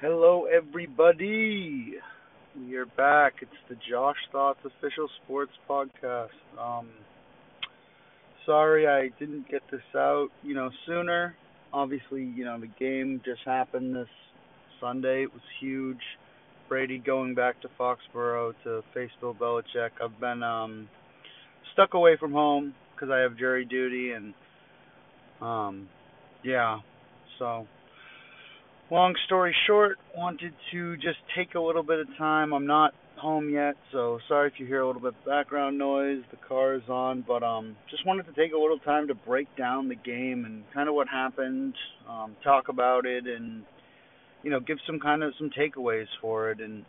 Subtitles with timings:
[0.00, 1.92] Hello, everybody.
[2.58, 3.34] We are back.
[3.42, 6.28] It's the Josh Thoughts official sports podcast.
[6.58, 6.88] Um,
[8.46, 11.36] sorry I didn't get this out, you know, sooner.
[11.74, 14.08] Obviously, you know, the game just happened this
[14.80, 15.24] Sunday.
[15.24, 16.00] It was huge.
[16.70, 19.90] Brady going back to Foxborough to face Bill Belichick.
[20.02, 20.88] I've been um
[21.74, 24.32] stuck away from home because I have jury duty and
[25.42, 25.90] um
[26.42, 26.78] yeah,
[27.38, 27.66] so
[28.90, 32.52] long story short, wanted to just take a little bit of time.
[32.52, 36.22] I'm not home yet, so sorry if you hear a little bit of background noise.
[36.30, 39.54] The car is on, but um, just wanted to take a little time to break
[39.56, 41.74] down the game and kind of what happened,
[42.08, 43.62] um, talk about it, and
[44.42, 46.60] you know, give some kind of some takeaways for it.
[46.60, 46.84] And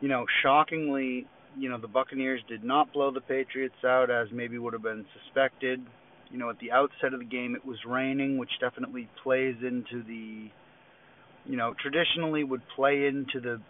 [0.00, 1.26] you know, shockingly,
[1.58, 5.04] you know, the Buccaneers did not blow the Patriots out as maybe would have been
[5.22, 5.84] suspected.
[6.30, 10.02] You know, at the outset of the game, it was raining, which definitely plays into
[10.06, 10.50] the
[11.48, 13.60] you know, traditionally would play into the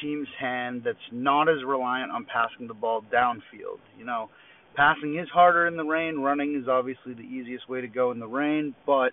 [0.00, 3.78] team's hand that's not as reliant on passing the ball downfield.
[3.98, 4.28] You know,
[4.74, 8.18] passing is harder in the rain, running is obviously the easiest way to go in
[8.18, 9.10] the rain, but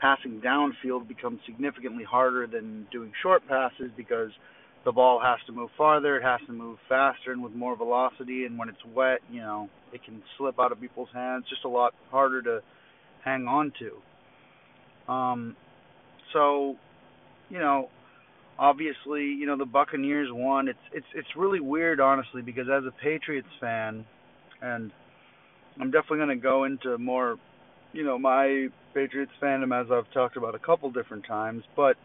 [0.00, 4.30] passing downfield becomes significantly harder than doing short passes because
[4.84, 8.44] the ball has to move farther, it has to move faster and with more velocity
[8.44, 11.68] and when it's wet, you know, it can slip out of people's hands, just a
[11.68, 12.60] lot harder to
[13.24, 15.12] hang on to.
[15.12, 15.56] Um
[16.32, 16.76] so
[17.50, 17.88] you know,
[18.58, 20.68] obviously, you know, the Buccaneers won.
[20.68, 24.04] It's it's it's really weird honestly because as a Patriots fan
[24.62, 24.90] and
[25.80, 27.36] I'm definitely going to go into more,
[27.92, 31.96] you know, my Patriots fandom as I've talked about a couple different times, but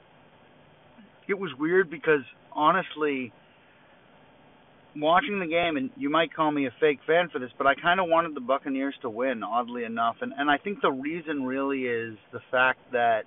[1.27, 3.31] it was weird because honestly
[4.95, 7.75] watching the game and you might call me a fake fan for this, but I
[7.75, 11.43] kind of wanted the Buccaneers to win oddly enough and and I think the reason
[11.43, 13.23] really is the fact that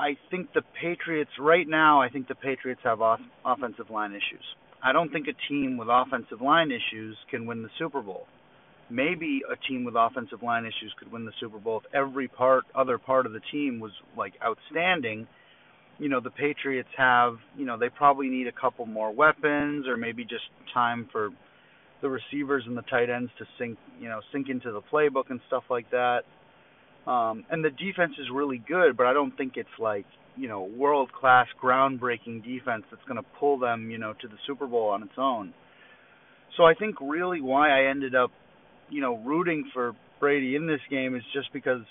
[0.00, 2.00] I think the Patriots right now.
[2.00, 4.44] I think the Patriots have off- offensive line issues.
[4.82, 8.26] I don't think a team with offensive line issues can win the Super Bowl.
[8.88, 12.64] Maybe a team with offensive line issues could win the Super Bowl if every part
[12.74, 15.26] other part of the team was like outstanding.
[15.98, 19.98] You know, the Patriots have, you know, they probably need a couple more weapons or
[19.98, 21.28] maybe just time for
[22.00, 25.40] the receivers and the tight ends to sink, you know, sink into the playbook and
[25.46, 26.22] stuff like that.
[27.06, 30.06] Um, and the defense is really good, but I don't think it's like
[30.36, 34.36] you know world class, groundbreaking defense that's going to pull them you know to the
[34.46, 35.54] Super Bowl on its own.
[36.56, 38.30] So I think really why I ended up
[38.90, 41.82] you know rooting for Brady in this game is just because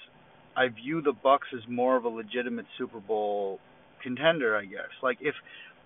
[0.56, 3.60] I view the Bucks as more of a legitimate Super Bowl
[4.04, 4.92] contender, I guess.
[5.02, 5.36] Like if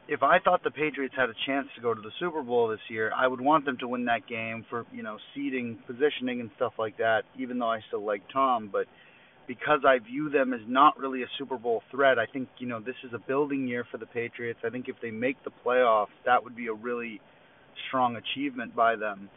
[0.07, 2.79] if I thought the Patriots had a chance to go to the Super Bowl this
[2.89, 6.49] year, I would want them to win that game for, you know, seeding, positioning and
[6.57, 8.85] stuff like that, even though I still like Tom, but
[9.47, 12.79] because I view them as not really a Super Bowl threat, I think you know
[12.79, 14.59] this is a building year for the Patriots.
[14.65, 17.19] I think if they make the playoffs, that would be a really
[17.87, 19.29] strong achievement by them,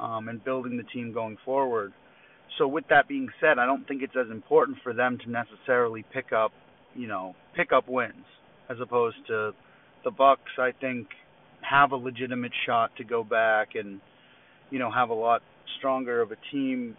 [0.00, 1.92] um, and building the team going forward.
[2.58, 6.04] So with that being said, I don't think it's as important for them to necessarily
[6.12, 6.52] pick up,
[6.94, 8.26] you know, pick up wins
[8.70, 9.52] as opposed to
[10.04, 10.52] the Bucks.
[10.58, 11.08] I think
[11.62, 14.00] have a legitimate shot to go back and,
[14.70, 15.42] you know, have a lot
[15.78, 16.96] stronger of a team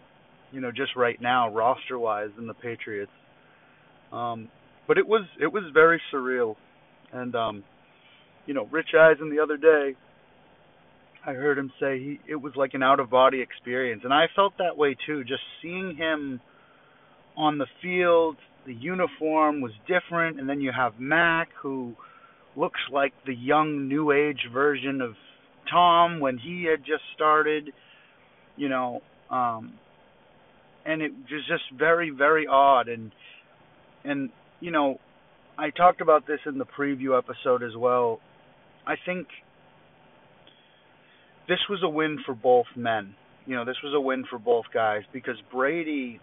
[0.56, 3.12] you know, just right now, roster wise, than the Patriots.
[4.10, 4.48] Um,
[4.88, 6.56] but it was it was very surreal,
[7.12, 7.62] and um,
[8.46, 9.94] you know, Rich Eisen the other day,
[11.26, 14.28] I heard him say he it was like an out of body experience, and I
[14.34, 15.24] felt that way too.
[15.24, 16.40] Just seeing him
[17.36, 21.92] on the field, the uniform was different, and then you have Mac who
[22.56, 25.12] looks like the young new age version of
[25.70, 27.74] Tom when he had just started.
[28.56, 29.74] You know, um,
[30.86, 33.12] and it was just very very odd and
[34.04, 34.30] and
[34.60, 34.98] you know
[35.58, 38.20] I talked about this in the preview episode as well.
[38.86, 39.26] I think
[41.48, 43.14] this was a win for both men.
[43.46, 46.20] You know, this was a win for both guys because Brady,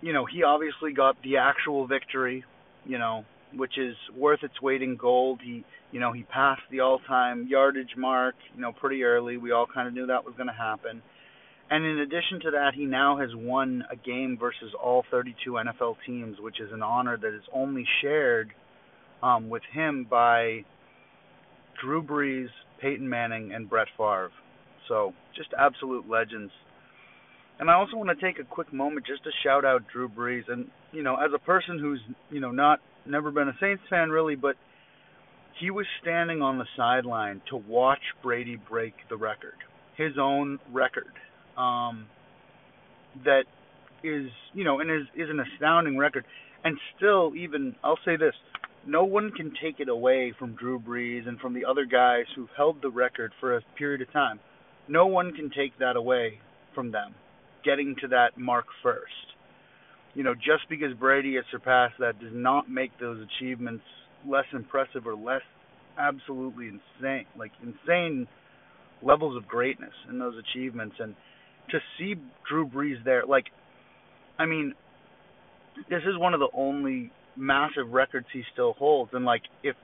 [0.00, 2.44] you know, he obviously got the actual victory,
[2.84, 3.24] you know,
[3.54, 5.40] which is worth its weight in gold.
[5.44, 9.36] He, you know, he passed the all-time yardage mark, you know, pretty early.
[9.36, 11.02] We all kind of knew that was going to happen.
[11.72, 15.96] And in addition to that, he now has won a game versus all 32 NFL
[16.06, 18.52] teams, which is an honor that is only shared
[19.22, 20.66] um, with him by
[21.82, 22.48] Drew Brees,
[22.78, 24.30] Peyton Manning, and Brett Favre.
[24.86, 26.52] So just absolute legends.
[27.58, 30.42] And I also want to take a quick moment just to shout out Drew Brees.
[30.48, 34.10] And you know, as a person who's you know not never been a Saints fan
[34.10, 34.56] really, but
[35.58, 39.56] he was standing on the sideline to watch Brady break the record,
[39.96, 41.12] his own record
[41.56, 42.06] um,
[43.24, 43.44] that
[44.02, 46.24] is you know and is is an astounding record.
[46.64, 48.34] And still, even I'll say this,
[48.86, 52.48] no one can take it away from Drew Brees and from the other guys who've
[52.56, 54.38] held the record for a period of time.
[54.88, 56.38] No one can take that away
[56.74, 57.14] from them,
[57.64, 59.12] getting to that mark first.
[60.14, 63.84] You know, just because Brady has surpassed that does not make those achievements
[64.28, 65.42] less impressive or less
[65.98, 68.26] absolutely insane, like insane
[69.02, 70.96] levels of greatness in those achievements.
[70.98, 71.14] And
[71.70, 72.14] to see
[72.48, 73.46] Drew Brees there, like,
[74.38, 74.74] I mean,
[75.88, 79.12] this is one of the only massive records he still holds.
[79.14, 79.76] And like, if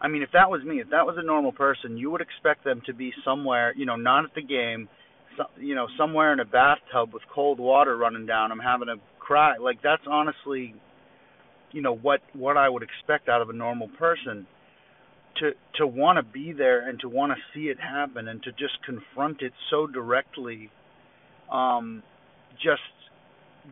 [0.00, 2.64] I mean, if that was me, if that was a normal person, you would expect
[2.64, 4.88] them to be somewhere, you know, not at the game,
[5.36, 8.96] so, you know, somewhere in a bathtub with cold water running down them, having a
[9.18, 9.58] cry.
[9.58, 10.74] Like that's honestly,
[11.72, 14.46] you know, what what I would expect out of a normal person.
[15.38, 18.50] To to want to be there and to want to see it happen and to
[18.50, 20.70] just confront it so directly,
[21.50, 22.02] um,
[22.62, 22.80] just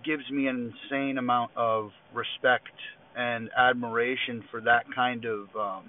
[0.04, 2.74] gives me an insane amount of respect
[3.16, 5.84] and admiration for that kind of um,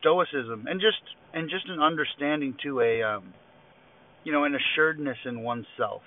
[0.00, 1.02] stoicism and just
[1.34, 3.34] and just an understanding to a um,
[4.24, 6.02] you know an assuredness in oneself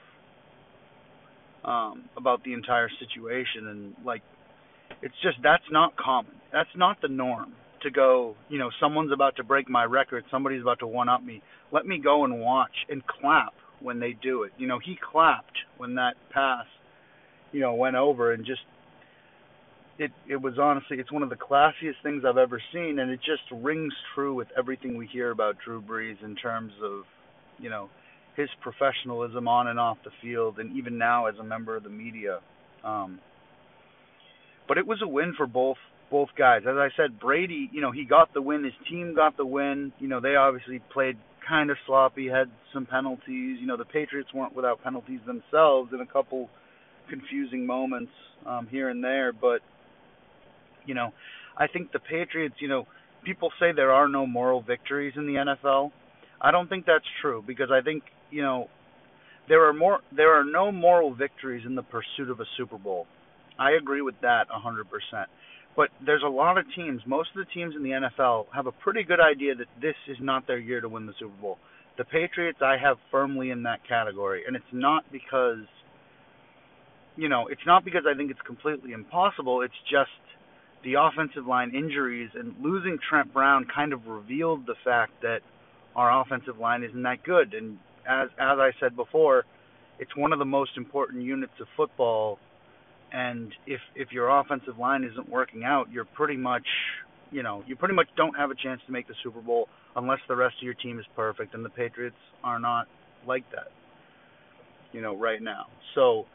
[1.64, 3.68] um, about the entire situation.
[3.68, 4.22] And like
[5.02, 6.34] it's just that's not common.
[6.52, 7.54] That's not the norm
[7.84, 10.24] to go you know someone's about to break my record.
[10.32, 11.42] Somebody's about to one up me.
[11.72, 14.52] Let me go and watch and clap when they do it.
[14.58, 16.66] You know he clapped when that pass
[17.52, 18.62] you know went over and just
[19.98, 23.20] it it was honestly it's one of the classiest things I've ever seen and it
[23.20, 27.04] just rings true with everything we hear about Drew Brees in terms of
[27.60, 27.90] you know
[28.36, 31.90] his professionalism on and off the field and even now as a member of the
[31.90, 32.40] media.
[32.84, 33.20] Um
[34.68, 35.78] but it was a win for both
[36.12, 36.62] both guys.
[36.62, 39.92] As I said Brady you know he got the win his team got the win.
[40.00, 44.30] You know they obviously played kind of sloppy had some penalties you know the Patriots
[44.34, 46.50] weren't without penalties themselves in a couple
[47.10, 48.12] confusing moments
[48.46, 49.62] um here and there but
[50.88, 51.12] you know,
[51.56, 52.88] I think the Patriots, you know,
[53.24, 55.92] people say there are no moral victories in the NFL.
[56.42, 58.68] I don't think that's true because I think, you know,
[59.50, 63.06] there are more there are no moral victories in the pursuit of a Super Bowl.
[63.60, 64.84] I agree with that 100%.
[65.78, 68.72] But there's a lot of teams, most of the teams in the NFL have a
[68.74, 71.60] pretty good idea that this is not their year to win the Super Bowl.
[71.98, 75.66] The Patriots I have firmly in that category and it's not because
[77.18, 80.12] you know, it's not because I think it's completely impossible, it's just
[80.84, 85.40] the offensive line injuries and losing Trent Brown kind of revealed the fact that
[85.96, 87.54] our offensive line isn't that good.
[87.54, 89.46] And as as I said before,
[90.00, 92.38] it's one of the most important units of football.
[93.12, 96.66] And if if your offensive line isn't working out, you're pretty much
[97.32, 100.20] you know you pretty much don't have a chance to make the Super Bowl unless
[100.28, 101.54] the rest of your team is perfect.
[101.54, 102.88] And the Patriots are not
[103.26, 103.68] like that,
[104.92, 105.68] you know, right now.
[105.96, 106.26] So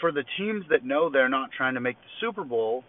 [0.00, 2.84] for the teams that know they're not trying to make the Super Bowl,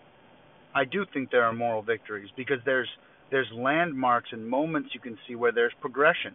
[0.75, 2.89] I do think there are moral victories because there's
[3.31, 6.33] there's landmarks and moments you can see where there's progression.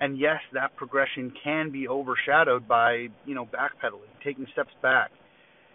[0.00, 5.10] And yes, that progression can be overshadowed by, you know, backpedaling, taking steps back.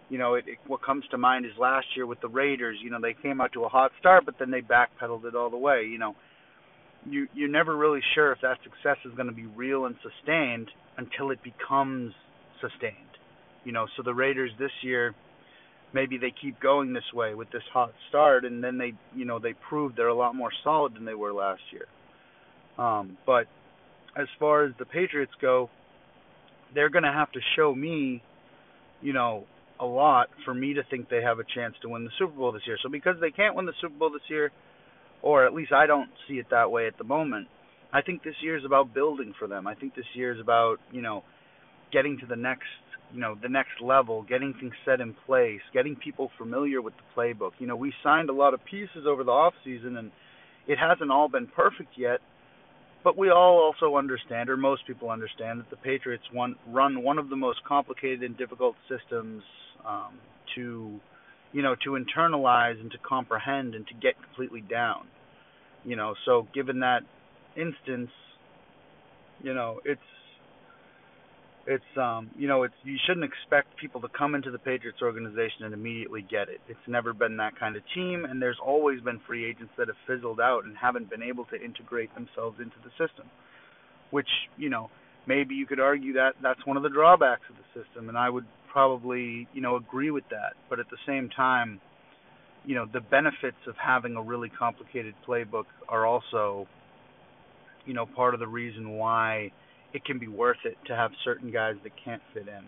[0.10, 2.78] You know, it, it, what comes to mind is last year with the Raiders.
[2.82, 5.50] You know, they came out to a hot start, but then they backpedaled it all
[5.50, 5.88] the way.
[5.90, 6.16] You know,
[7.06, 10.68] you you're never really sure if that success is going to be real and sustained
[10.98, 12.14] until it becomes
[12.60, 12.94] sustained.
[13.64, 15.14] You know, so the Raiders this year,
[15.94, 19.40] maybe they keep going this way with this hot start, and then they, you know,
[19.40, 21.86] they prove they're a lot more solid than they were last year.
[22.84, 23.46] Um, but
[24.16, 25.70] as far as the Patriots go,
[26.74, 28.24] they're going to have to show me,
[29.02, 29.46] you know,
[29.80, 32.52] a lot for me to think they have a chance to win the Super Bowl
[32.52, 32.78] this year.
[32.82, 34.52] So because they can't win the Super Bowl this year,
[35.22, 37.48] or at least I don't see it that way at the moment,
[37.92, 39.68] I think this year is about building for them.
[39.68, 41.24] I think this year is about, you know,
[41.92, 42.68] getting to the next
[43.14, 47.20] you know the next level, getting things set in place, getting people familiar with the
[47.20, 47.52] playbook.
[47.60, 50.12] You know, we signed a lot of pieces over the off season, and
[50.68, 52.20] it hasn't all been perfect yet.
[53.04, 57.18] But we all also understand, or most people understand, that the Patriots one, run one
[57.18, 59.42] of the most complicated and difficult systems
[59.88, 60.20] um,
[60.56, 61.00] to,
[61.52, 65.08] you know, to internalize and to comprehend and to get completely down.
[65.84, 67.02] You know, so given that
[67.56, 68.12] instance,
[69.42, 70.02] you know, it's
[71.70, 75.66] it's um you know it's you shouldn't expect people to come into the Patriots organization
[75.66, 76.60] and immediately get it.
[76.68, 79.98] It's never been that kind of team and there's always been free agents that have
[80.08, 83.30] fizzled out and haven't been able to integrate themselves into the system.
[84.10, 84.90] Which, you know,
[85.28, 88.30] maybe you could argue that that's one of the drawbacks of the system and I
[88.30, 90.54] would probably, you know, agree with that.
[90.70, 91.80] But at the same time,
[92.66, 96.68] you know, the benefits of having a really complicated playbook are also
[97.86, 99.52] you know part of the reason why
[99.94, 102.66] it can be worth it to have certain guys that can't fit in.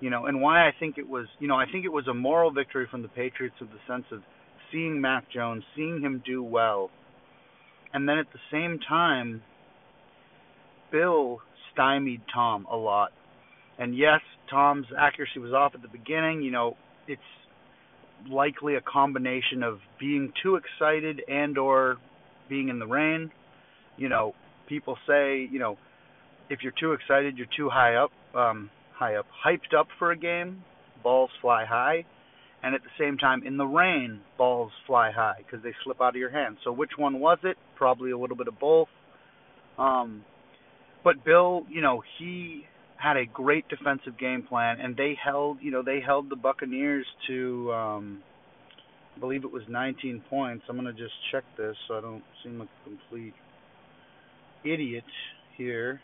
[0.00, 2.14] You know, and why I think it was, you know, I think it was a
[2.14, 4.22] moral victory from the Patriots of the sense of
[4.72, 6.88] seeing Mac Jones, seeing him do well.
[7.92, 9.42] And then at the same time,
[10.90, 11.40] Bill
[11.74, 13.10] stymied Tom a lot.
[13.78, 14.20] And yes,
[14.50, 16.42] Tom's accuracy was off at the beginning.
[16.42, 16.76] You know,
[17.06, 17.20] it's
[18.28, 21.96] likely a combination of being too excited and or
[22.48, 23.30] being in the rain.
[23.96, 24.34] You know,
[24.68, 25.76] people say, you know,
[26.48, 30.16] if you're too excited, you're too high up, um, high up, hyped up for a
[30.16, 30.64] game.
[31.02, 32.04] Balls fly high,
[32.62, 36.10] and at the same time, in the rain, balls fly high because they slip out
[36.10, 36.58] of your hands.
[36.62, 37.56] So which one was it?
[37.76, 38.88] Probably a little bit of both.
[39.78, 40.24] Um,
[41.02, 42.64] but Bill, you know, he
[43.00, 47.06] had a great defensive game plan, and they held, you know, they held the Buccaneers
[47.28, 48.22] to, um,
[49.16, 50.64] I believe it was 19 points.
[50.68, 53.34] I'm gonna just check this so I don't seem like a complete
[54.64, 55.04] idiot
[55.56, 56.00] here.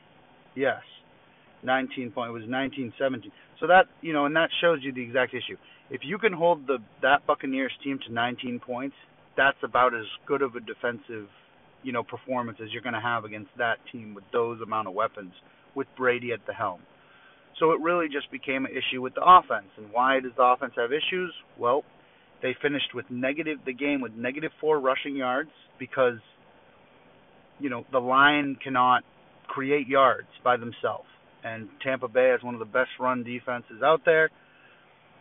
[0.55, 0.81] Yes,
[1.63, 2.31] 19 point.
[2.31, 3.31] It was 1917.
[3.61, 5.57] So that you know, and that shows you the exact issue.
[5.91, 8.97] If you can hold the that Buccaneers team to 19 points,
[9.37, 11.29] that's about as good of a defensive,
[11.83, 14.95] you know, performance as you're going to have against that team with those amount of
[14.95, 15.33] weapons
[15.77, 16.81] with Brady at the helm.
[17.61, 19.69] So it really just became an issue with the offense.
[19.77, 21.33] And why does the offense have issues?
[21.59, 21.85] Well,
[22.43, 26.19] they finished with negative the game with negative four rushing yards because
[27.59, 29.05] you know the line cannot
[29.47, 31.09] create yards by themselves.
[31.45, 34.31] And Tampa Bay has one of the best run defenses out there.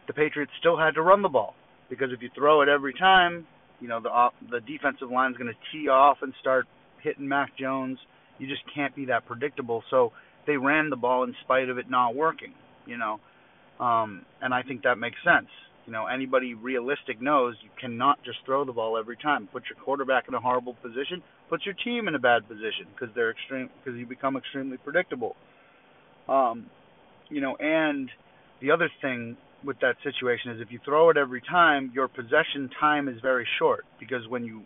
[0.07, 1.55] The Patriots still had to run the ball
[1.89, 3.47] because if you throw it every time,
[3.79, 4.09] you know the
[4.51, 6.65] the defensive line is going to tee off and start
[7.01, 7.97] hitting Mac Jones.
[8.39, 9.83] You just can't be that predictable.
[9.89, 10.11] So
[10.47, 12.53] they ran the ball in spite of it not working.
[12.85, 13.19] You know,
[13.79, 15.49] um, and I think that makes sense.
[15.85, 19.47] You know, anybody realistic knows you cannot just throw the ball every time.
[19.51, 21.21] Put your quarterback in a horrible position.
[21.49, 25.35] Put your team in a bad position because they're extreme because you become extremely predictable.
[26.27, 26.67] Um,
[27.29, 28.09] you know, and
[28.61, 32.69] the other thing with that situation is if you throw it every time, your possession
[32.79, 34.61] time is very short because when you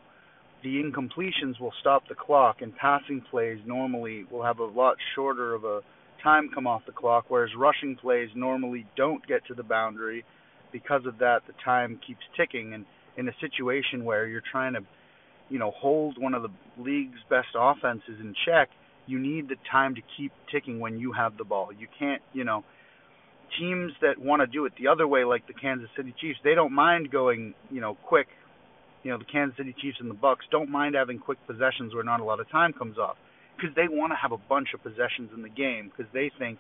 [0.63, 5.53] the incompletions will stop the clock and passing plays normally will have a lot shorter
[5.53, 5.81] of a
[6.21, 10.25] time come off the clock whereas rushing plays normally don't get to the boundary
[10.71, 12.73] because of that, the time keeps ticking.
[12.73, 12.85] And
[13.17, 14.81] in a situation where you're trying to,
[15.49, 18.69] you know, hold one of the league's best offenses in check,
[19.07, 21.69] you need the time to keep ticking when you have the ball.
[21.77, 22.63] You can't, you know,
[23.59, 26.53] teams that want to do it the other way, like the Kansas City Chiefs, they
[26.53, 28.27] don't mind going, you know, quick.
[29.03, 32.03] You know, the Kansas City Chiefs and the Bucks don't mind having quick possessions where
[32.03, 33.15] not a lot of time comes off
[33.55, 36.59] because they want to have a bunch of possessions in the game because they think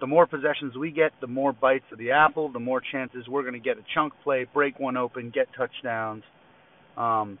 [0.00, 3.42] the more possessions we get, the more bites of the apple, the more chances we're
[3.42, 6.22] going to get a chunk play, break one open, get touchdowns.
[6.96, 7.38] Um,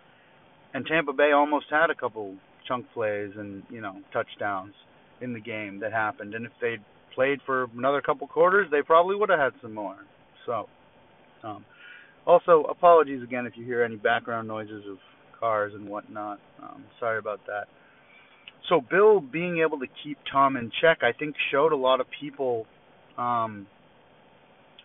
[0.74, 2.34] and Tampa Bay almost had a couple
[2.66, 4.74] chunk plays and you know touchdowns
[5.20, 6.34] in the game that happened.
[6.34, 6.82] And if they'd
[7.14, 9.96] played for another couple quarters, they probably would have had some more.
[10.46, 10.68] So,
[11.42, 11.64] um,
[12.28, 14.98] also apologies again if you hear any background noises of
[15.40, 16.38] cars and whatnot.
[16.62, 17.66] Um, sorry about that
[18.68, 22.06] so Bill being able to keep Tom in check, I think showed a lot of
[22.20, 22.66] people.
[23.16, 23.66] Um,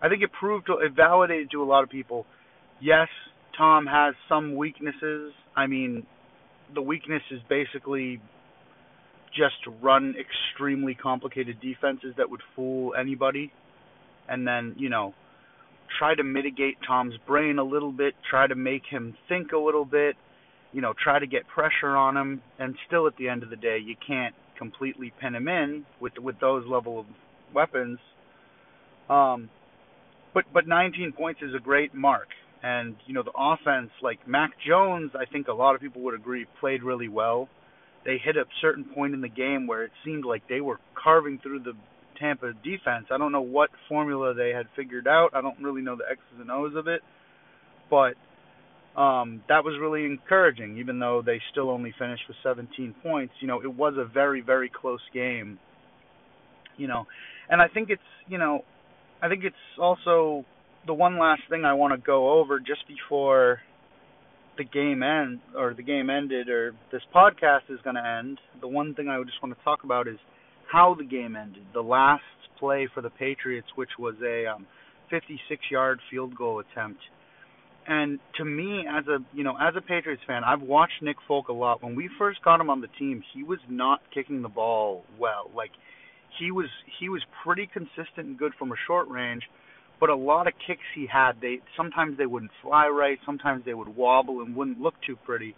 [0.02, 2.26] I think it proved, to it validated to a lot of people.
[2.82, 3.08] Yes,
[3.58, 5.34] Tom has some weaknesses.
[5.56, 6.06] I mean,
[6.74, 8.22] the weakness is basically
[9.30, 13.52] just run extremely complicated defenses that would fool anybody,
[14.30, 15.14] and then you know
[15.98, 19.86] try to mitigate Tom's brain a little bit, try to make him think a little
[19.86, 20.16] bit,
[20.72, 23.56] you know, try to get pressure on him, and still at the end of the
[23.56, 27.06] day, you can't completely pin him in with with those level of
[27.54, 28.00] weapons.
[29.10, 29.50] Um,
[30.34, 32.30] but but 19 points is a great mark,
[32.64, 36.16] and you know the offense, like Mac Jones, I think a lot of people would
[36.16, 37.50] agree played really well.
[38.06, 41.40] They hit a certain point in the game where it seemed like they were carving
[41.40, 41.74] through the
[42.24, 43.08] Tampa defense.
[43.12, 45.32] I don't know what formula they had figured out.
[45.34, 47.02] I don't really know the X's and O's of it,
[47.90, 48.16] but
[49.00, 53.34] um, that was really encouraging, even though they still only finished with 17 points.
[53.42, 55.60] You know, it was a very, very close game.
[56.78, 57.06] You know,
[57.50, 58.64] and I think it's, you know,
[59.22, 60.46] I think it's also
[60.88, 63.60] the one last thing I want to go over just before
[64.58, 68.40] the game end or the game ended or this podcast is going to end.
[68.62, 70.18] The one thing I just want to talk about is
[70.74, 71.64] how the game ended.
[71.74, 72.24] The last
[72.60, 74.68] play for the Patriots, which was a um,
[75.12, 77.00] 56-yard field goal attempt
[77.88, 81.50] and to me, as a you know, as a Patriots fan, I've watched Nick Folk
[81.50, 81.84] a lot.
[81.84, 85.50] When we first got him on the team, he was not kicking the ball well.
[85.56, 85.72] Like
[86.40, 86.68] he was
[87.00, 89.44] he was pretty consistent and good from a short range,
[90.00, 93.74] but a lot of kicks he had, they sometimes they wouldn't fly right, sometimes they
[93.74, 95.56] would wobble and wouldn't look too pretty.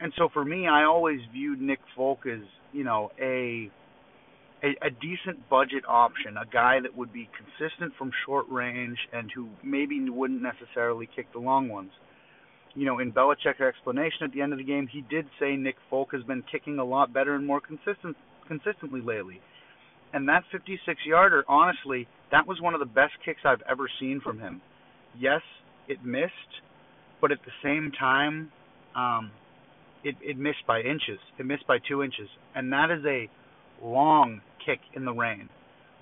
[0.00, 2.40] And so for me, I always viewed Nick Folk as,
[2.72, 3.70] you know, a
[4.62, 9.30] a, a decent budget option, a guy that would be consistent from short range and
[9.34, 11.90] who maybe wouldn't necessarily kick the long ones.
[12.74, 15.76] you know, in Belichick's explanation at the end of the game, he did say Nick
[15.90, 18.16] Folk has been kicking a lot better and more consistent
[18.48, 19.40] consistently lately.
[20.12, 24.20] And that 56 yarder, honestly, that was one of the best kicks I've ever seen
[24.22, 24.60] from him.
[25.18, 25.40] Yes,
[25.88, 26.32] it missed,
[27.20, 28.50] but at the same time,
[28.94, 29.30] um,
[30.04, 31.18] it, it missed by inches.
[31.38, 32.28] It missed by two inches.
[32.54, 33.30] And that is a
[33.84, 35.48] long kick in the rain.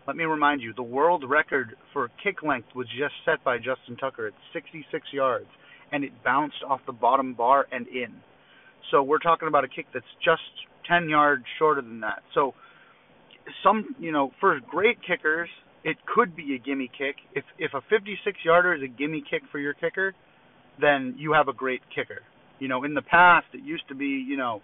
[0.07, 3.97] Let me remind you, the world record for kick length was just set by Justin
[4.01, 5.47] Tucker at 66 yards,
[5.93, 8.15] and it bounced off the bottom bar and in.
[8.91, 10.43] So we're talking about a kick that's just
[10.89, 12.23] 10 yards shorter than that.
[12.35, 12.55] So
[13.63, 15.49] some, you know, for great kickers,
[15.85, 17.17] it could be a gimme kick.
[17.35, 20.15] If if a 56 yarder is a gimme kick for your kicker,
[20.81, 22.23] then you have a great kicker.
[22.59, 24.63] You know, in the past it used to be, you know,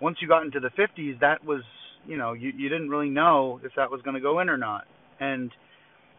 [0.00, 1.62] once you got into the 50s, that was,
[2.06, 4.56] you know, you you didn't really know if that was going to go in or
[4.56, 4.84] not.
[5.18, 5.50] And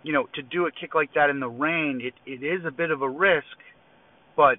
[0.03, 2.71] you know, to do a kick like that in the rain, it it is a
[2.71, 3.45] bit of a risk,
[4.35, 4.57] but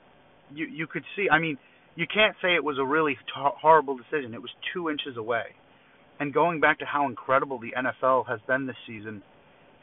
[0.55, 1.29] you you could see.
[1.31, 1.59] I mean,
[1.95, 4.35] you can't say it was a really t- horrible decision.
[4.35, 5.55] It was two inches away.
[6.21, 9.23] And going back to how incredible the NFL has been this season,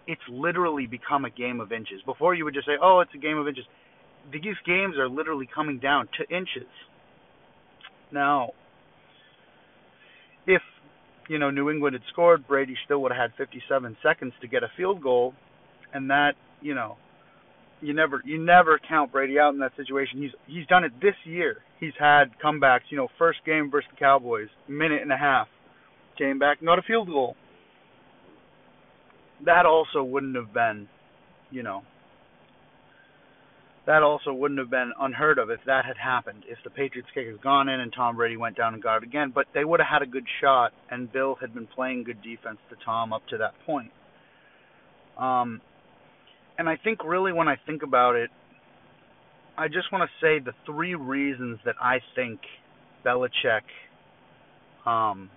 [0.07, 2.01] it's literally become a game of inches.
[2.05, 3.65] Before you would just say, "Oh, it's a game of inches."
[4.31, 6.69] These games are literally coming down to inches.
[8.11, 8.51] Now,
[10.45, 10.61] if
[11.29, 14.63] you know New England had scored, Brady still would have had 57 seconds to get
[14.63, 15.33] a field goal,
[15.93, 16.97] and that you know
[17.81, 20.21] you never you never count Brady out in that situation.
[20.21, 21.57] He's he's done it this year.
[21.79, 22.89] He's had comebacks.
[22.89, 25.47] You know, first game versus the Cowboys, minute and a half,
[26.17, 27.35] came back, got a field goal.
[29.45, 30.89] That also wouldn't have been,
[31.49, 31.83] you know,
[33.89, 36.43] that also wouldn't have been unheard of if that had happened.
[36.47, 39.03] If the Patriots kick had gone in and Tom Brady went down and got it
[39.03, 42.21] again, but they would have had a good shot, and Bill had been playing good
[42.21, 43.89] defense to Tom up to that point.
[45.17, 45.59] Um,
[46.59, 48.29] and I think really when I think about it,
[49.57, 52.41] I just want to say the three reasons that I think
[53.03, 53.65] Belichick
[54.85, 55.31] um,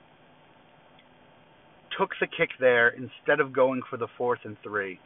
[1.98, 5.00] took the kick there instead of going for the fourth and three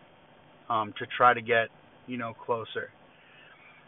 [0.68, 1.68] um, to try to get
[2.08, 2.90] you know closer.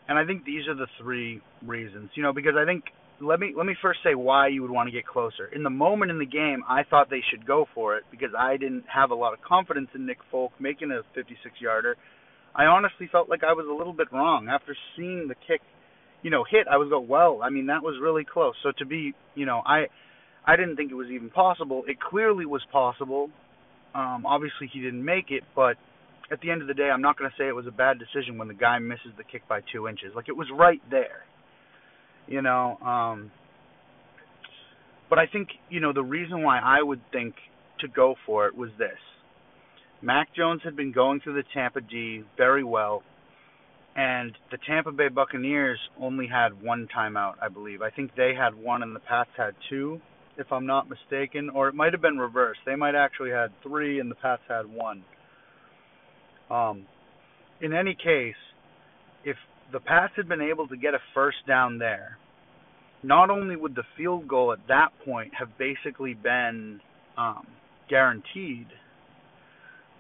[0.09, 2.85] And I think these are the three reasons, you know, because I think
[3.21, 5.47] let me let me first say why you would want to get closer.
[5.55, 8.57] In the moment in the game, I thought they should go for it because I
[8.57, 11.97] didn't have a lot of confidence in Nick Folk making a 56-yarder
[12.59, 15.61] I honestly felt like I was a little bit wrong after seeing the kick,
[16.23, 16.67] you know, hit.
[16.69, 18.55] I was go, well, I mean, that was really close.
[18.65, 19.87] So to be, you know, I,
[20.45, 21.85] I didn't think it was even possible.
[21.87, 23.31] It clearly was possible.
[23.95, 25.77] Um, obviously, he didn't make it, but
[26.31, 27.99] at the end of the day, I'm not going to say it was a bad
[27.99, 30.13] decision when the guy misses the kick by two inches.
[30.15, 31.25] Like it was right there,
[32.27, 32.77] you know.
[32.79, 33.31] Um,
[35.09, 37.35] but I think you know the reason why I would think
[37.81, 38.99] to go for it was this.
[40.01, 43.03] Mac Jones had been going through the Tampa D very well,
[43.97, 47.83] and the Tampa Bay Buccaneers only had one timeout, I believe.
[47.83, 50.01] I think they had one and the Pats had two,
[50.37, 52.61] if I'm not mistaken, or it might have been reversed.
[52.65, 55.03] They might actually had three and the Pats had one.
[56.51, 56.87] Um,
[57.61, 58.35] in any case,
[59.25, 59.37] if
[59.73, 62.19] the Pats had been able to get a first down there,
[63.03, 66.81] not only would the field goal at that point have basically been
[67.17, 67.47] um,
[67.89, 68.67] guaranteed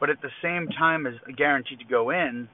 [0.01, 2.49] but at the same time as guaranteed to go in,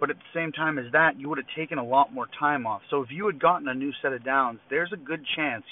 [0.00, 2.66] but at the same time as that, you would have taken a lot more time
[2.66, 2.82] off.
[2.90, 5.64] So if you had gotten a new set of downs, there's a good chance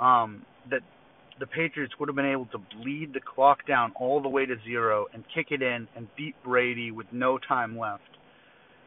[0.00, 0.80] um, that
[1.40, 4.54] the Patriots would have been able to bleed the clock down all the way to
[4.64, 8.02] zero and kick it in and beat Brady with no time left.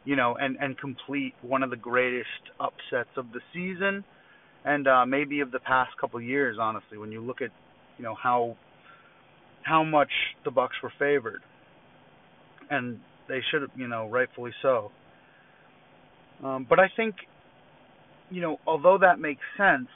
[0.05, 2.29] You know, and and complete one of the greatest
[2.61, 4.05] upsets of the season,
[4.63, 6.57] and uh, maybe of the past couple of years.
[6.61, 7.49] Honestly, when you look at,
[7.97, 8.55] you know, how
[9.63, 10.11] how much
[10.45, 11.41] the Bucks were favored,
[12.69, 14.91] and they should have, you know, rightfully so.
[16.41, 17.15] Um, but I think,
[18.29, 19.89] you know, although that makes sense,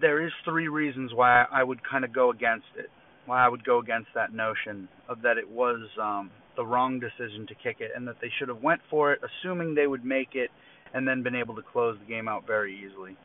[0.00, 2.90] there is three reasons why I would kind of go against it.
[3.26, 7.46] Why I would go against that notion of that it was um, the wrong decision
[7.48, 10.34] to kick it, and that they should have went for it, assuming they would make
[10.34, 10.50] it,
[10.94, 13.16] and then been able to close the game out very easily.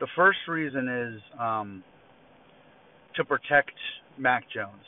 [0.00, 1.84] The first reason is um,
[3.16, 3.72] to protect
[4.16, 4.84] Mac Jones.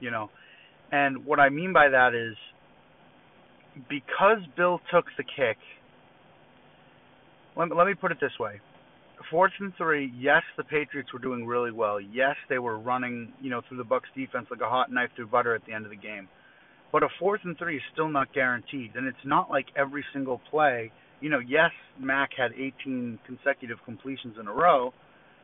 [0.00, 0.30] You know,
[0.92, 2.36] and what I mean by that is
[3.88, 5.56] because Bill took the kick.
[7.56, 8.60] Let, let me put it this way:
[9.34, 10.12] fourth and three.
[10.16, 12.00] Yes, the Patriots were doing really well.
[12.00, 15.26] Yes, they were running, you know, through the Bucks defense like a hot knife through
[15.26, 16.28] butter at the end of the game.
[16.92, 20.40] But a fourth and three is still not guaranteed, and it's not like every single
[20.52, 20.92] play.
[21.20, 24.94] You know, yes, Mac had 18 consecutive completions in a row,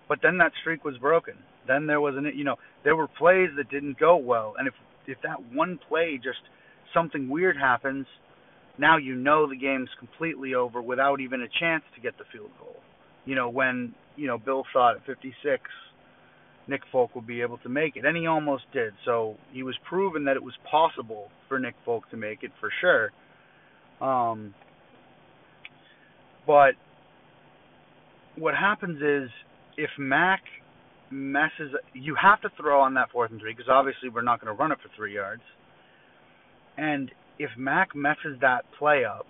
[0.09, 1.35] but then that streak was broken.
[1.67, 4.75] Then there was an you know there were plays that didn't go well, and if
[5.09, 6.39] if that one play just
[6.95, 8.07] something weird happens,
[8.79, 12.53] now you know the game's completely over without even a chance to get the field
[12.61, 12.77] goal.
[13.25, 15.63] You know, when, you know, Bill thought at 56
[16.71, 18.93] Nick Folk would be able to make it, and he almost did.
[19.05, 22.71] So he was proven that it was possible for Nick Folk to make it for
[22.81, 23.11] sure.
[24.01, 24.55] Um,
[26.47, 26.73] but
[28.37, 29.31] what happens is
[29.77, 30.41] if Mac
[31.11, 34.55] messes, you have to throw on that fourth and three because obviously we're not going
[34.55, 35.43] to run it for three yards.
[36.79, 39.27] And if Mac messes that play up,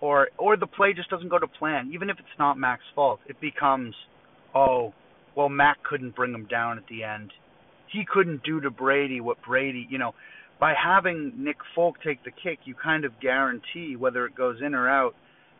[0.00, 3.20] or or the play just doesn't go to plan, even if it's not Mac's fault,
[3.26, 3.94] it becomes,
[4.54, 4.92] oh,
[5.36, 7.32] well Mac couldn't bring him down at the end.
[7.92, 10.12] He couldn't do to Brady what Brady, you know,
[10.60, 14.74] by having Nick Folk take the kick, you kind of guarantee whether it goes in
[14.74, 15.14] or out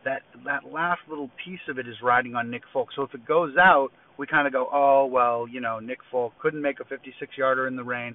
[0.05, 2.89] that that last little piece of it is riding on Nick Folk.
[2.95, 6.33] So if it goes out, we kind of go, oh well, you know, Nick Folk
[6.41, 8.15] couldn't make a 56-yarder in the rain.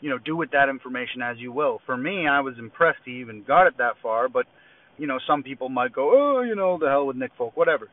[0.00, 1.80] You know, do with that information as you will.
[1.84, 4.46] For me, I was impressed he even got it that far, but
[5.00, 7.88] you know, some people might go, oh, you know, the hell with Nick Folk, whatever.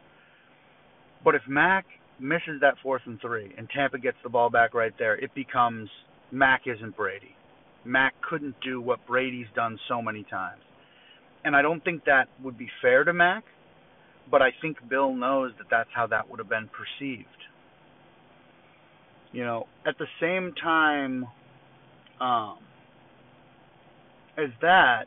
[1.24, 1.86] But if Mac
[2.20, 5.89] misses that fourth and three and Tampa gets the ball back right there, it becomes
[6.34, 7.34] Mac isn't Brady.
[7.86, 10.62] Mac couldn't do what Brady's done so many times.
[11.46, 13.46] And I don't think that would be fair to Mac,
[14.30, 17.26] but I think Bill knows that that's how that would have been perceived.
[19.32, 21.26] You know, at the same time
[22.20, 22.58] um,
[24.38, 25.06] as that,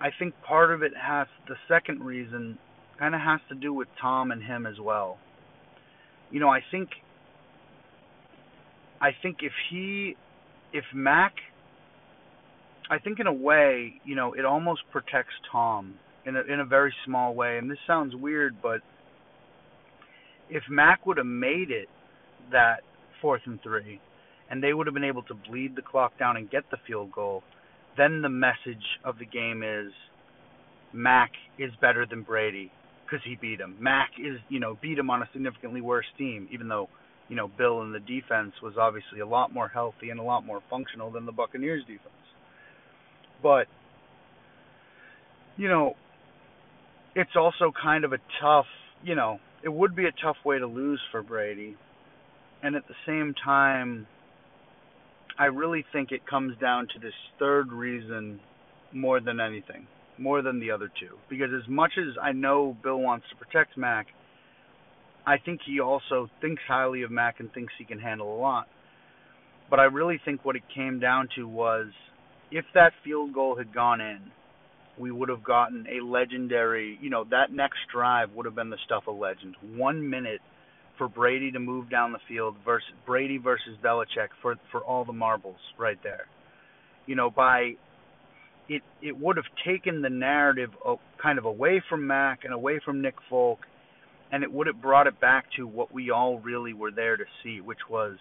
[0.00, 2.58] I think part of it has the second reason
[2.98, 5.18] kind of has to do with Tom and him as well.
[6.30, 6.88] You know, I think
[9.00, 10.16] I think if he
[10.72, 11.34] if Mac
[12.90, 16.64] I think in a way, you know, it almost protects Tom in a in a
[16.64, 17.58] very small way.
[17.58, 18.80] And this sounds weird, but
[20.48, 21.88] if Mac would have made it
[22.52, 22.80] that
[23.20, 24.00] fourth and three,
[24.50, 27.12] and they would have been able to bleed the clock down and get the field
[27.12, 27.42] goal,
[27.96, 29.92] then the message of the game is
[30.92, 32.72] Mac is better than Brady
[33.04, 33.76] because he beat him.
[33.80, 36.88] Mac is, you know, beat him on a significantly worse team, even though,
[37.28, 40.44] you know, Bill and the defense was obviously a lot more healthy and a lot
[40.44, 42.14] more functional than the Buccaneers defense.
[43.42, 43.66] But
[45.56, 45.94] you know,
[47.14, 48.66] it's also kind of a tough,
[49.02, 51.76] you know, it would be a tough way to lose for Brady.
[52.62, 54.06] And at the same time,
[55.40, 58.40] I really think it comes down to this third reason
[58.92, 59.86] more than anything,
[60.18, 61.16] more than the other two.
[61.30, 64.08] Because as much as I know Bill wants to protect Mac,
[65.26, 68.66] I think he also thinks highly of Mac and thinks he can handle a lot.
[69.70, 71.86] But I really think what it came down to was
[72.50, 74.18] if that field goal had gone in,
[74.98, 78.76] we would have gotten a legendary, you know, that next drive would have been the
[78.84, 79.56] stuff of legend.
[79.74, 80.42] One minute
[81.00, 85.14] for Brady to move down the field versus Brady versus Belichick for for all the
[85.14, 86.26] marbles right there.
[87.06, 87.72] You know, by
[88.68, 90.68] it it would have taken the narrative
[91.20, 93.60] kind of away from Mac and away from Nick Folk,
[94.30, 97.24] and it would have brought it back to what we all really were there to
[97.42, 98.18] see, which was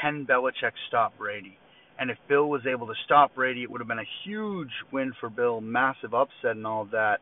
[0.00, 1.58] can Belichick stop Brady?
[1.98, 5.12] And if Bill was able to stop Brady, it would have been a huge win
[5.18, 7.18] for Bill, massive upset and all of that.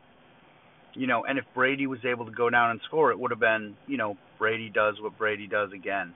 [0.93, 3.39] You know, and if Brady was able to go down and score, it would have
[3.39, 6.13] been, you know, Brady does what Brady does again.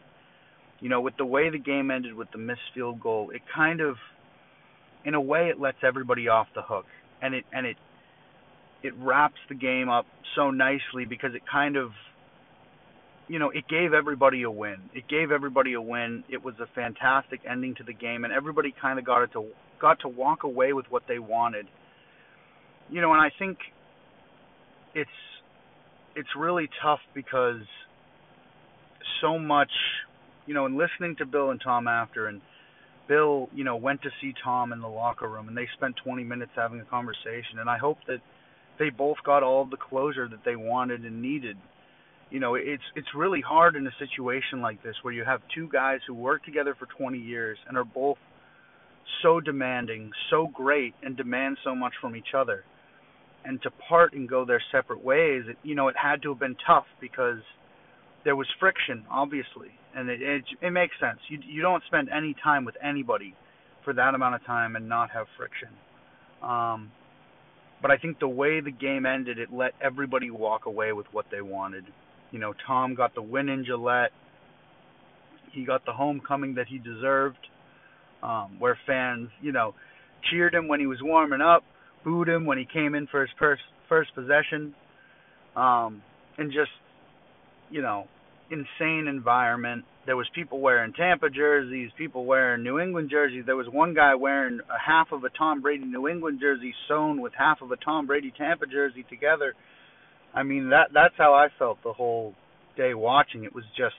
[0.80, 3.82] You know, with the way the game ended with the missed field goal, it kind
[3.82, 3.96] of
[5.06, 6.86] in a way it lets everybody off the hook.
[7.22, 7.78] And it and it
[8.84, 10.06] it wraps the game up
[10.36, 11.92] so nicely because it kind of
[13.28, 14.76] you know, it gave everybody a win.
[14.94, 16.26] It gave everybody a win.
[16.28, 19.48] It was a fantastic ending to the game, and everybody kind of got it to
[19.80, 21.66] got to walk away with what they wanted.
[22.90, 23.58] You know, and I think
[24.94, 25.10] it's
[26.16, 27.62] it's really tough because
[29.22, 29.72] so much,
[30.46, 32.42] you know, and listening to Bill and Tom after, and
[33.08, 36.24] Bill, you know, went to see Tom in the locker room, and they spent 20
[36.24, 38.20] minutes having a conversation, and I hope that
[38.80, 41.58] they both got all the closure that they wanted and needed
[42.32, 45.68] you know it's it's really hard in a situation like this where you have two
[45.68, 48.18] guys who work together for 20 years and are both
[49.22, 52.64] so demanding, so great and demand so much from each other.
[53.44, 56.40] And to part and go their separate ways, it, you know, it had to have
[56.40, 57.40] been tough because
[58.24, 61.20] there was friction, obviously, and it it, it makes sense.
[61.30, 63.36] You you don't spend any time with anybody
[63.84, 65.70] for that amount of time and not have friction.
[66.44, 66.92] Um,
[67.82, 71.26] but I think the way the game ended, it let everybody walk away with what
[71.32, 71.86] they wanted.
[72.32, 74.12] You know, Tom got the win in Gillette.
[75.52, 77.40] He got the homecoming that he deserved,
[78.24, 79.74] um, where fans, you know,
[80.30, 81.64] cheered him when he was warming up,
[82.04, 84.74] booed him when he came in for his first first possession,
[85.56, 86.02] um,
[86.38, 86.72] and just,
[87.72, 88.06] you know,
[88.50, 89.86] insane environment.
[90.06, 93.44] There was people wearing Tampa jerseys, people wearing New England jerseys.
[93.46, 97.22] There was one guy wearing a half of a Tom Brady New England jersey sewn
[97.22, 99.54] with half of a Tom Brady Tampa jersey together.
[100.34, 102.34] I mean that that's how I felt the whole
[102.78, 103.44] day watching.
[103.44, 103.96] It was just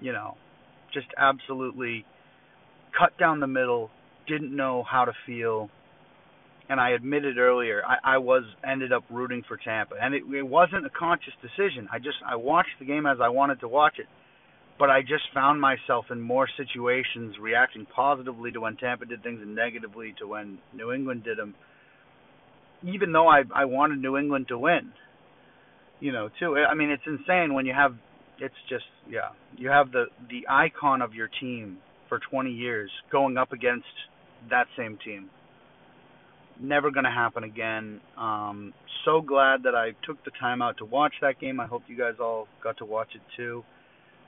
[0.00, 0.36] you know,
[0.92, 2.04] just absolutely
[2.98, 3.90] cut down the middle,
[4.26, 5.70] didn't know how to feel.
[6.70, 10.42] And I admitted earlier, I, I was ended up rooting for Tampa, and it, it
[10.42, 11.88] wasn't a conscious decision.
[11.90, 14.06] I just I watched the game as I wanted to watch it,
[14.78, 19.40] but I just found myself in more situations reacting positively to when Tampa did things
[19.40, 21.54] and negatively to when New England did them.
[22.84, 24.92] Even though I I wanted New England to win,
[26.00, 26.56] you know, too.
[26.56, 27.94] I mean, it's insane when you have
[28.40, 31.78] it's just yeah, you have the the icon of your team
[32.08, 33.86] for 20 years going up against
[34.50, 35.30] that same team.
[36.60, 38.00] Never going to happen again.
[38.16, 41.60] Um, so glad that I took the time out to watch that game.
[41.60, 43.62] I hope you guys all got to watch it too.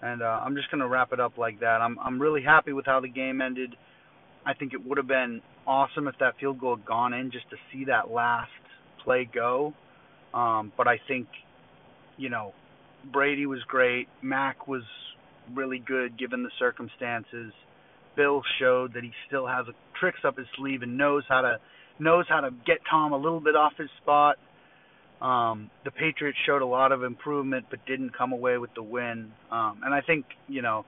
[0.02, 1.80] And uh, I'm just going to wrap it up like that.
[1.82, 3.74] I'm I'm really happy with how the game ended.
[4.46, 7.50] I think it would have been awesome if that field goal had gone in just
[7.50, 8.50] to see that last
[9.04, 9.74] play go.
[10.32, 11.26] Um, but I think,
[12.16, 12.52] you know,
[13.12, 14.08] Brady was great.
[14.22, 14.82] Mac was
[15.54, 17.52] really good given the circumstances.
[18.16, 19.66] Bill showed that he still has
[19.98, 21.58] tricks up his sleeve and knows how to
[22.00, 24.36] knows how to get Tom a little bit off his spot.
[25.20, 29.32] Um, the Patriots showed a lot of improvement, but didn't come away with the win.
[29.50, 30.84] Um, and I think you know,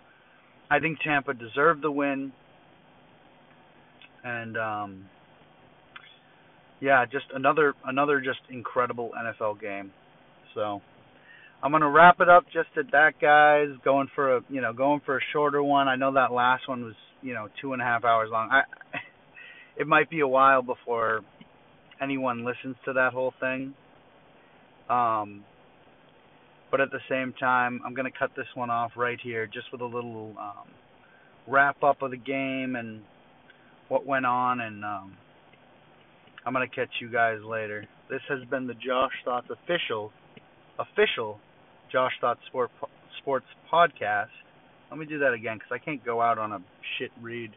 [0.71, 2.33] I think Tampa deserved the win.
[4.25, 5.05] And um,
[6.81, 9.93] yeah, just another another just incredible NFL game.
[10.55, 10.81] So
[11.63, 13.69] I'm gonna wrap it up just at that, guys.
[13.85, 15.89] Going for a you know going for a shorter one.
[15.89, 18.49] I know that last one was you know two and a half hours long.
[18.51, 18.63] I
[19.77, 21.21] it might be a while before
[22.01, 23.75] anyone listens to that whole thing.
[24.89, 25.45] Um,
[26.71, 29.81] but at the same time, I'm gonna cut this one off right here, just with
[29.81, 30.69] a little um,
[31.47, 33.03] wrap up of the game and
[33.89, 35.17] what went on, and um,
[36.45, 37.87] I'm gonna catch you guys later.
[38.11, 40.13] This has been the Josh Thoughts official
[40.79, 41.39] official
[41.93, 42.71] Josh Thoughts Sport,
[43.21, 44.33] Sports podcast.
[44.91, 46.59] Let me do that again because I can't go out on a
[46.99, 47.51] shit read.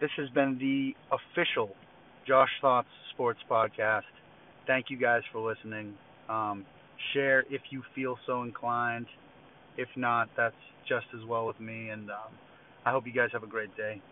[0.00, 1.70] This has been the official
[2.26, 4.02] Josh Thoughts Sports podcast.
[4.66, 5.94] Thank you guys for listening.
[6.28, 6.66] Um,
[7.14, 9.06] share if you feel so inclined.
[9.78, 10.54] If not, that's
[10.88, 11.88] just as well with me.
[11.88, 12.32] And um,
[12.84, 14.02] I hope you guys have a great day.